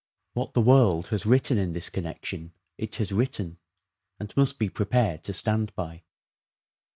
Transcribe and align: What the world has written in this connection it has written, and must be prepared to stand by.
What 0.33 0.55
the 0.55 0.61
world 0.61 1.09
has 1.09 1.27
written 1.27 1.59
in 1.59 1.73
this 1.73 1.87
connection 1.91 2.53
it 2.75 2.95
has 2.95 3.11
written, 3.11 3.59
and 4.19 4.35
must 4.35 4.57
be 4.57 4.67
prepared 4.67 5.23
to 5.25 5.31
stand 5.31 5.75
by. 5.75 6.01